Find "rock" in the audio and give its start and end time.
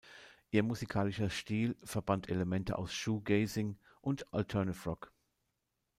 4.89-5.11